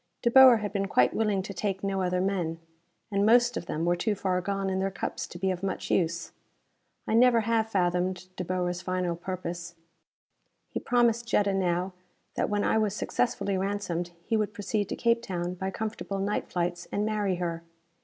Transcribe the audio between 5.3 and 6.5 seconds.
be of much use.